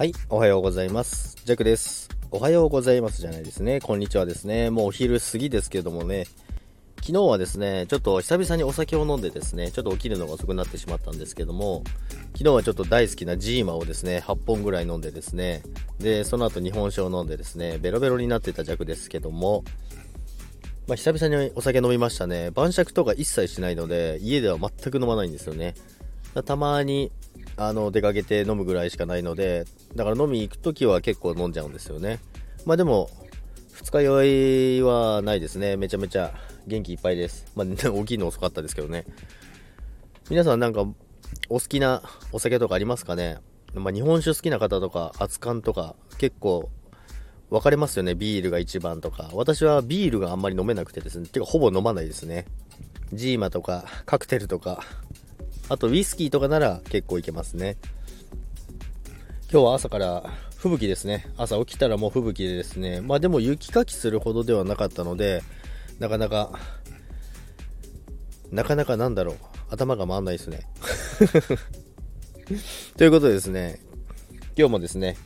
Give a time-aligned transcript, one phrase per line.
[0.00, 1.36] はい、おはようございます。
[1.44, 2.08] ジャックです。
[2.30, 3.80] おはようございますじゃないですね。
[3.80, 4.70] こんにちはですね。
[4.70, 6.24] もうお昼過ぎですけどもね。
[7.02, 11.84] 昨日はですね、ちょっと久々にお酒を飲んでですね、ちょっと起きるのが遅くなってしまったんですけども、
[12.32, 15.60] 昨日はちょっと大好きなジーマをですね、8本ぐらい飲んでですね、
[15.98, 19.64] で、その後日本酒を飲んでですね、ベロベロになってたジャクですけども、
[20.86, 22.50] まあ、久々にお酒飲みましたね。
[22.52, 25.74] 晩酌とか一切しないので、家では全く飲まないんですよね。
[26.46, 27.12] たまに
[27.56, 32.20] あの出かけて飲むぐらいしかないのでだから飲み行く時は結構飲んじゃうんですよね。
[32.64, 33.10] まあでも
[33.72, 34.24] 二日酔
[34.78, 35.76] いはないですね。
[35.76, 36.32] めちゃめちゃ
[36.66, 37.46] 元気いっぱいです。
[37.54, 39.04] まあ起きるの遅かったですけどね。
[40.28, 40.82] 皆さんなんか
[41.48, 43.38] お好きなお酒とかありますかね？
[43.74, 46.70] まあ日本酒好きな方とか熱燗とか結構
[47.50, 48.14] 分かれますよね。
[48.14, 49.30] ビールが一番とか。
[49.32, 51.26] 私はビールがあんまり飲めなくてですね。
[51.26, 52.46] てかほぼ飲まないですね。
[53.12, 54.84] ジーマとかカクテルとか。
[55.70, 57.76] あとウイスキーとかなら結構いけますね。
[59.52, 60.24] 今日は朝から
[60.56, 61.28] 吹雪ですね。
[61.36, 63.00] 朝起きたらもう吹雪でですね。
[63.00, 65.44] まあでも雪かきするほどではなかったので、
[66.00, 66.58] なかなか、
[68.50, 69.36] なかなかなんだろう。
[69.70, 70.66] 頭が回んないですね。
[72.98, 73.80] ということでですね、
[74.58, 75.16] 今日もですね、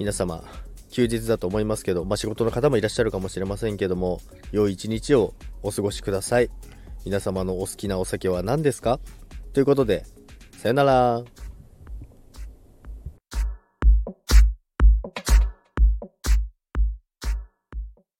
[0.00, 0.42] 皆様、
[0.90, 6.50] 休日だと思いますけど、まあ仕事の方もいらっしゃるかもしれませんけども、良い一日をお過ごしください。
[7.04, 8.98] 皆様のお好きなお酒は何ですか？
[9.56, 10.04] ということで、
[10.58, 11.24] さよなら。